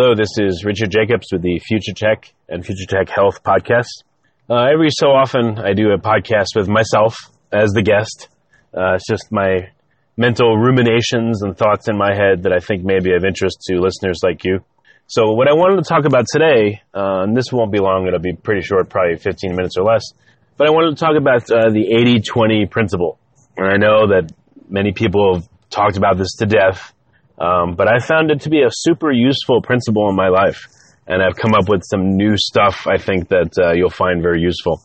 [0.00, 4.02] Hello, this is Richard Jacobs with the Future Tech and Future Tech Health podcast.
[4.48, 7.18] Uh, every so often, I do a podcast with myself
[7.52, 8.28] as the guest.
[8.74, 9.68] Uh, it's just my
[10.16, 13.78] mental ruminations and thoughts in my head that I think may be of interest to
[13.78, 14.64] listeners like you.
[15.06, 18.20] So, what I wanted to talk about today, uh, and this won't be long, it'll
[18.20, 20.14] be pretty short, probably 15 minutes or less,
[20.56, 23.18] but I wanted to talk about uh, the 80 20 principle.
[23.58, 24.32] And I know that
[24.66, 26.94] many people have talked about this to death
[27.40, 30.66] um, but I found it to be a super useful principle in my life.
[31.06, 34.40] And I've come up with some new stuff I think that uh, you'll find very
[34.40, 34.82] useful.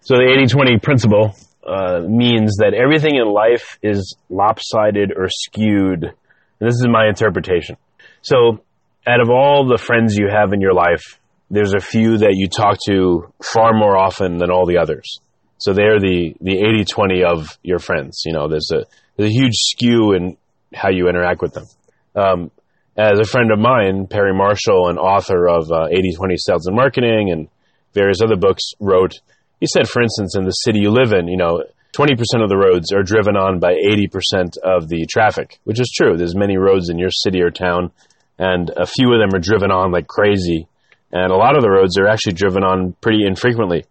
[0.00, 1.34] So the 80-20 principle
[1.66, 6.04] uh, means that everything in life is lopsided or skewed.
[6.04, 7.76] And this is my interpretation.
[8.22, 8.62] So
[9.06, 11.18] out of all the friends you have in your life,
[11.50, 15.20] there's a few that you talk to far more often than all the others.
[15.58, 18.22] So they're the, the 80-20 of your friends.
[18.24, 18.84] You know, there's a,
[19.16, 20.36] there's a huge skew in
[20.74, 21.66] how you interact with them.
[22.14, 22.50] Um,
[22.96, 27.30] as a friend of mine, Perry Marshall, an author of uh, 80-20 Sales and Marketing
[27.30, 27.48] and
[27.94, 29.20] various other books, wrote,
[29.60, 31.62] he said, for instance, in the city you live in, you know,
[31.96, 36.16] 20% of the roads are driven on by 80% of the traffic, which is true.
[36.16, 37.90] There's many roads in your city or town,
[38.38, 40.68] and a few of them are driven on like crazy.
[41.12, 43.84] And a lot of the roads are actually driven on pretty infrequently.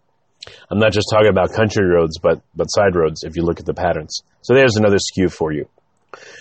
[0.70, 3.66] I'm not just talking about country roads, but, but side roads if you look at
[3.66, 4.22] the patterns.
[4.40, 5.68] So there's another skew for you.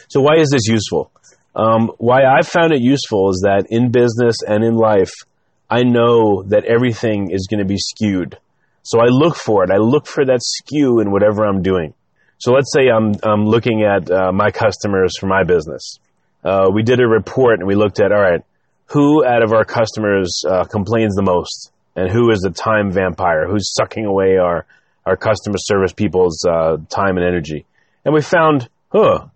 [0.08, 1.12] So why is this useful?
[1.56, 5.12] Um, why I've found it useful is that in business and in life,
[5.70, 8.38] I know that everything is going to be skewed.
[8.84, 9.72] So I look for it.
[9.72, 11.94] I look for that skew in whatever I'm doing.
[12.38, 16.00] So let's say I'm, I'm looking at uh, my customers for my business.
[16.44, 18.42] Uh, we did a report and we looked at, all right,
[18.86, 21.72] who out of our customers uh, complains the most?
[21.96, 23.48] And who is the time vampire?
[23.48, 24.66] Who's sucking away our,
[25.06, 27.66] our customer service people's uh, time and energy?
[28.06, 29.28] And we found, huh,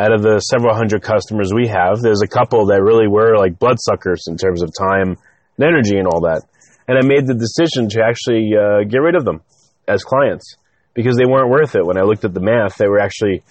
[0.00, 3.58] out of the several hundred customers we have, there's a couple that really were like
[3.58, 5.18] bloodsuckers in terms of time
[5.58, 6.40] and energy and all that.
[6.88, 9.42] And I made the decision to actually uh, get rid of them
[9.86, 10.56] as clients
[10.94, 11.84] because they weren't worth it.
[11.84, 13.42] When I looked at the math, they were actually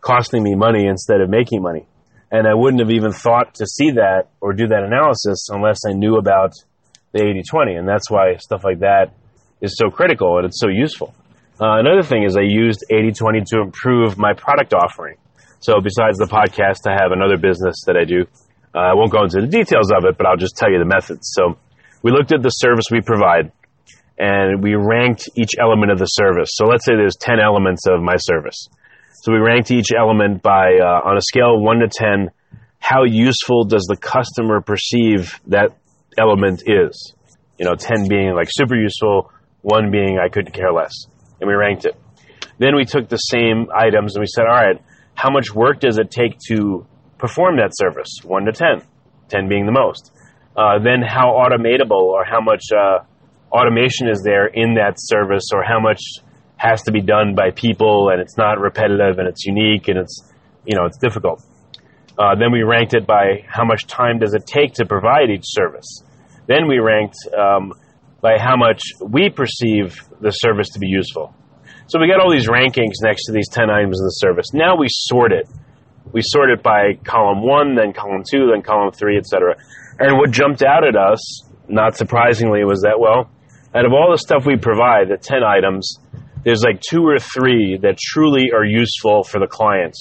[0.00, 1.86] costing me money instead of making money.
[2.32, 5.92] And I wouldn't have even thought to see that or do that analysis unless I
[5.92, 6.52] knew about
[7.12, 7.74] the 80 20.
[7.74, 9.12] And that's why stuff like that
[9.60, 11.14] is so critical and it's so useful.
[11.60, 15.16] Uh, another thing is I used 80 20 to improve my product offering.
[15.60, 18.26] So besides the podcast, I have another business that I do.
[18.74, 20.86] Uh, I won't go into the details of it, but I'll just tell you the
[20.86, 21.32] methods.
[21.34, 21.58] So
[22.02, 23.50] we looked at the service we provide
[24.18, 26.50] and we ranked each element of the service.
[26.52, 28.68] So let's say there's 10 elements of my service.
[29.22, 32.30] So we ranked each element by, uh, on a scale of 1 to 10,
[32.78, 35.76] how useful does the customer perceive that
[36.16, 37.14] element is?
[37.58, 39.32] You know, 10 being like super useful,
[39.62, 40.94] 1 being I couldn't care less.
[41.40, 41.96] And we ranked it.
[42.58, 44.80] Then we took the same items and we said, all right,
[45.18, 46.86] how much work does it take to
[47.18, 48.20] perform that service?
[48.22, 48.86] 1 to 10,
[49.28, 50.12] 10 being the most.
[50.56, 53.02] Uh, then how automatable or how much uh,
[53.50, 56.00] automation is there in that service or how much
[56.56, 60.22] has to be done by people and it's not repetitive and it's unique and it's,
[60.64, 61.42] you know, it's difficult.
[62.16, 65.46] Uh, then we ranked it by how much time does it take to provide each
[65.46, 66.04] service.
[66.46, 67.72] Then we ranked um,
[68.20, 71.34] by how much we perceive the service to be useful.
[71.88, 74.52] So we got all these rankings next to these 10 items in the service.
[74.52, 75.48] Now we sort it.
[76.12, 79.56] We sort it by column one, then column two, then column three, etc.
[79.98, 83.30] And what jumped out at us, not surprisingly, was that, well,
[83.74, 85.98] out of all the stuff we provide, the 10 items,
[86.44, 89.96] there's like two or three that truly are useful for the client.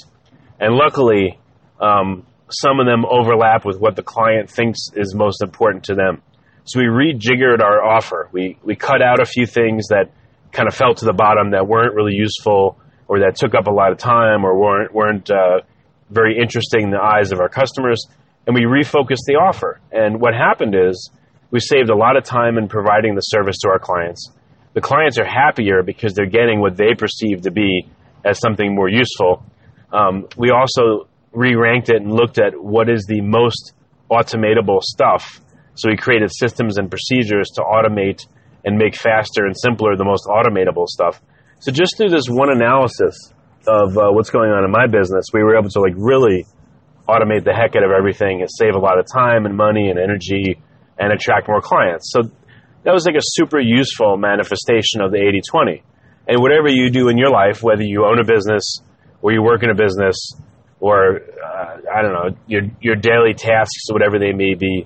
[0.60, 1.40] And luckily,
[1.80, 6.22] um, some of them overlap with what the client thinks is most important to them.
[6.66, 8.28] So we rejiggered our offer.
[8.34, 10.12] We, we cut out a few things that
[10.58, 13.72] kind of fell to the bottom that weren't really useful or that took up a
[13.72, 15.62] lot of time or weren't, weren't uh,
[16.10, 18.04] very interesting in the eyes of our customers.
[18.48, 19.80] And we refocused the offer.
[19.92, 21.12] And what happened is
[21.52, 24.32] we saved a lot of time in providing the service to our clients.
[24.74, 27.88] The clients are happier because they're getting what they perceive to be
[28.26, 29.46] as something more useful.
[29.94, 33.74] Um, we also re-ranked it and looked at what is the most
[34.10, 35.40] automatable stuff.
[35.76, 38.26] So we created systems and procedures to automate
[38.68, 41.22] and make faster and simpler the most automatable stuff.
[41.60, 43.16] So just through this one analysis
[43.66, 46.46] of uh, what's going on in my business, we were able to like really
[47.08, 49.98] automate the heck out of everything and save a lot of time and money and
[49.98, 50.60] energy
[51.00, 52.12] and attract more clients.
[52.12, 52.24] So
[52.84, 55.84] that was like a super useful manifestation of the 80 20.
[56.28, 58.82] And whatever you do in your life, whether you own a business
[59.22, 60.36] or you work in a business
[60.82, 64.86] or, uh, I don't know, your, your daily tasks, whatever they may be,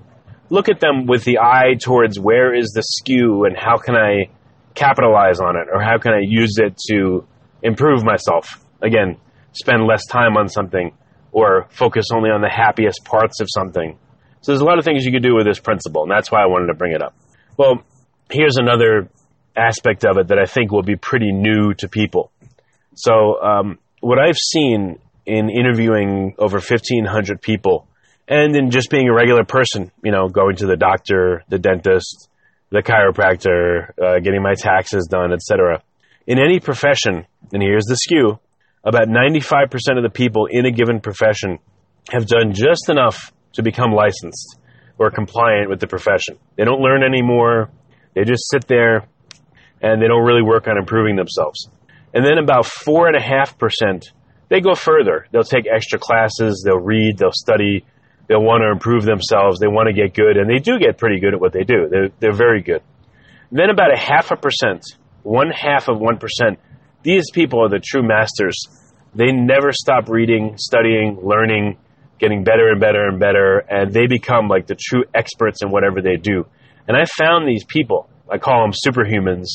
[0.52, 4.30] look at them with the eye towards where is the skew and how can I
[4.76, 7.26] capitalize on it or how can I use it to
[7.64, 8.64] improve myself.
[8.82, 9.18] Again,
[9.54, 10.94] spend less time on something
[11.32, 13.98] or focus only on the happiest parts of something
[14.42, 16.42] so there's a lot of things you could do with this principle, and that's why
[16.42, 17.14] I wanted to bring it up.
[17.58, 17.84] Well,
[18.30, 19.08] here's another
[19.56, 22.32] aspect of it that I think will be pretty new to people.
[22.96, 27.88] So um, what I've seen in interviewing over 1,500 people,
[28.32, 32.30] and in just being a regular person, you know, going to the doctor, the dentist,
[32.70, 35.84] the chiropractor, uh, getting my taxes done, etc.
[36.26, 38.40] In any profession, and here's the skew,
[38.86, 41.60] about 95% of the people in a given profession
[42.10, 44.58] have done just enough to become licensed
[44.98, 46.40] or compliant with the profession.
[46.56, 47.70] They don't learn anymore.
[48.16, 49.10] They just sit there
[49.82, 51.68] and they don't really work on improving themselves.
[52.14, 54.14] And then about four and a half percent,
[54.48, 55.28] they go further.
[55.32, 57.84] They'll take extra classes, they'll read, they'll study,
[58.32, 61.20] they'll want to improve themselves, they want to get good, and they do get pretty
[61.20, 61.90] good at what they do.
[61.92, 62.82] They're, they're very good.
[63.52, 64.86] then about a half a percent,
[65.24, 66.58] one half of one percent,
[67.04, 68.56] these people are the true masters.
[69.14, 71.78] They never stop reading, studying, learning,
[72.20, 76.02] getting better and better and better, and they become like the true experts in whatever
[76.02, 76.46] they do.
[76.88, 79.48] And I found these people, I call them superhumans.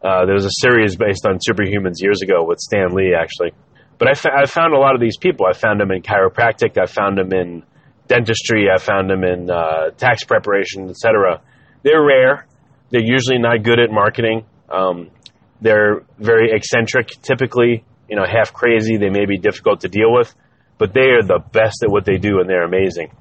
[0.00, 3.50] Uh, there was a series based on superhumans years ago with Stan Lee, actually.
[3.98, 5.46] But I, fa- I found a lot of these people.
[5.46, 7.64] I found them in chiropractic, I found them in
[8.12, 11.40] dentistry, I found them in uh, tax preparation, etc.
[11.82, 12.46] They're rare.
[12.90, 14.44] They're usually not good at marketing.
[14.68, 15.10] Um,
[15.60, 18.96] they're very eccentric, typically, you know, half crazy.
[18.96, 20.34] They may be difficult to deal with
[20.82, 23.12] but they are the best at what they do and they're amazing.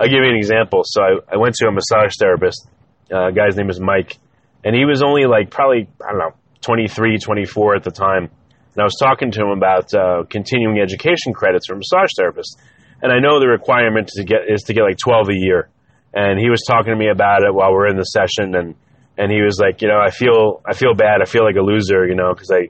[0.00, 0.80] I'll give you an example.
[0.82, 2.66] So I, I went to a massage therapist.
[3.12, 4.16] Uh, guy's name is Mike,
[4.64, 8.30] and he was only like probably I don't know 23, 24 at the time.
[8.72, 12.56] And I was talking to him about uh, continuing education credits for massage therapists.
[13.02, 15.68] And I know the requirement to get is to get like 12 a year.
[16.14, 18.74] And he was talking to me about it while we're in the session, and
[19.18, 21.20] and he was like, you know, I feel I feel bad.
[21.20, 22.68] I feel like a loser, you know, because I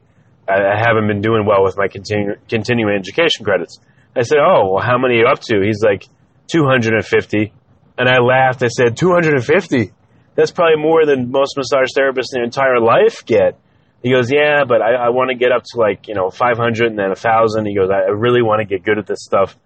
[0.48, 3.78] I haven't been doing well with my continu- continuing education credits.
[4.16, 6.06] I said, "Oh, well, how many are you up to?" He's like,
[6.48, 7.52] "250."
[7.98, 8.62] And I laughed.
[8.62, 9.92] I said, "250?
[10.34, 13.58] That's probably more than most massage therapists in their entire life get."
[14.02, 16.88] He goes, "Yeah, but I, I want to get up to like you know 500
[16.88, 17.66] and then a thousand.
[17.66, 19.56] He goes, "I really want to get good at this stuff."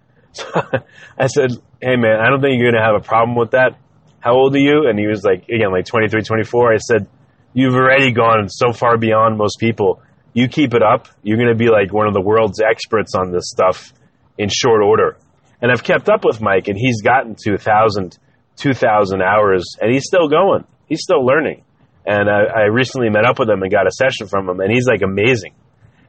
[1.19, 3.79] I said, "Hey, man, I don't think you're going to have a problem with that.
[4.21, 6.73] How old are you?" And he was like, again, like 23, 24.
[6.73, 7.09] I said,
[7.55, 10.03] "You've already gone so far beyond most people."
[10.37, 13.33] you keep it up, you're going to be like one of the world's experts on
[13.33, 13.95] this stuff
[14.37, 15.17] in short order.
[15.63, 18.19] And I've kept up with Mike, and he's gotten to 1,000,
[18.57, 20.65] 2,000 hours, and he's still going.
[20.85, 21.65] He's still learning.
[22.05, 24.71] And I, I recently met up with him and got a session from him, and
[24.71, 25.55] he's like amazing.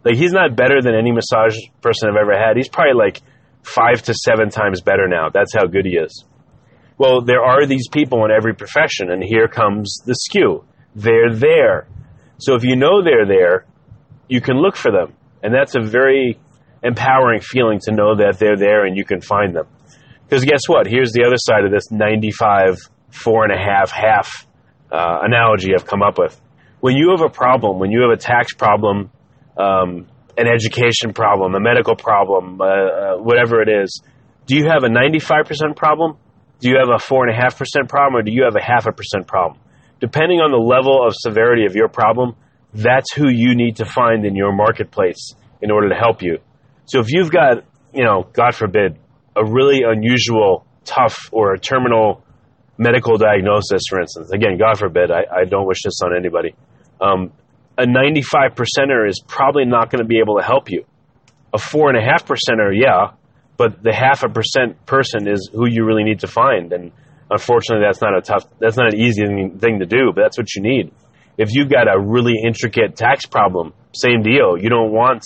[0.03, 2.57] Like, he's not better than any massage person I've ever had.
[2.57, 3.22] He's probably like
[3.67, 5.29] five to seven times better now.
[5.29, 6.25] That's how good he is.
[6.97, 10.63] Well, there are these people in every profession, and here comes the skew.
[10.95, 11.88] They're there.
[12.39, 13.65] So if you know they're there,
[14.27, 15.13] you can look for them.
[15.43, 16.39] And that's a very
[16.83, 19.67] empowering feeling to know that they're there and you can find them.
[20.24, 20.88] Because guess what?
[20.88, 22.77] Here's the other side of this 95,
[23.09, 24.47] four and a half, half
[24.91, 26.39] uh, analogy I've come up with.
[26.79, 29.12] When you have a problem, when you have a tax problem,
[29.57, 30.07] um,
[30.38, 34.01] an education problem, a medical problem, uh, uh, whatever it is,
[34.46, 36.17] do you have a 95% problem?
[36.60, 38.20] Do you have a 4.5% problem?
[38.20, 39.60] Or do you have a half a percent problem?
[40.00, 42.36] Depending on the level of severity of your problem,
[42.74, 46.38] that's who you need to find in your marketplace in order to help you.
[46.86, 47.63] So if you've got,
[47.94, 48.98] you know, God forbid,
[49.36, 52.24] a really unusual, tough, or a terminal
[52.77, 56.56] medical diagnosis, for instance, again, God forbid, I, I don't wish this on anybody.
[57.01, 57.32] Um,
[57.77, 60.86] a 95 percenter is probably not going to be able to help you.
[61.53, 63.12] A four and a half percenter, yeah,
[63.57, 66.74] but the half a percent person is who you really need to find.
[66.74, 66.91] And
[67.29, 70.53] unfortunately, that's not a tough, that's not an easy thing to do, but that's what
[70.55, 70.91] you need.
[71.38, 74.57] If you've got a really intricate tax problem, same deal.
[74.57, 75.24] You don't want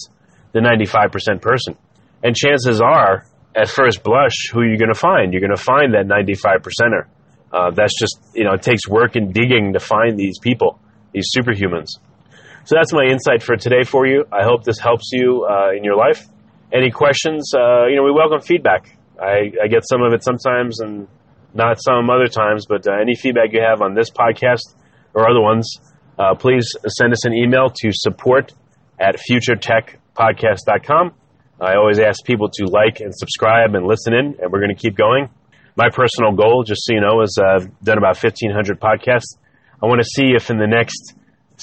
[0.52, 1.78] the 95% person.
[2.24, 5.34] And chances are, at first blush, who you're going to find?
[5.34, 7.08] You're going to find that 95 percenter.
[7.52, 10.80] Uh, that's just, you know, it takes work and digging to find these people,
[11.14, 11.88] these superhumans.
[12.64, 14.26] So that's my insight for today for you.
[14.32, 16.28] I hope this helps you uh, in your life.
[16.72, 17.52] Any questions?
[17.56, 18.96] Uh, you know, we welcome feedback.
[19.20, 21.08] I, I, get some of it sometimes and
[21.54, 24.76] not some other times, but uh, any feedback you have on this podcast
[25.14, 25.80] or other ones,
[26.18, 28.54] uh, please send us an email to support
[29.00, 31.14] at futuretechpodcast.com.
[31.60, 34.82] I always ask people to like and subscribe and listen in, and we're going to
[34.82, 35.30] keep going.
[35.76, 39.38] My personal goal, just so you know, is I've done about 1,500 podcasts.
[39.82, 41.16] I want to see if in the next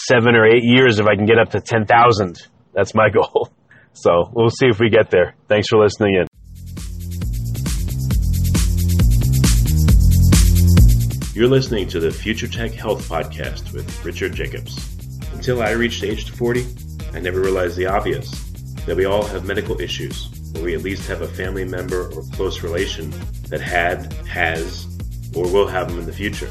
[0.07, 2.37] seven or eight years, if I can get up to 10,000.
[2.73, 3.51] That's my goal.
[3.93, 5.35] So we'll see if we get there.
[5.49, 6.27] Thanks for listening in.
[11.35, 14.77] You're listening to the Future Tech Health Podcast with Richard Jacobs.
[15.33, 16.67] Until I reached age 40,
[17.13, 18.31] I never realized the obvious
[18.87, 22.23] that we all have medical issues, or we at least have a family member or
[22.33, 23.13] close relation
[23.51, 24.87] that had, has,
[25.37, 26.51] or will have them in the future.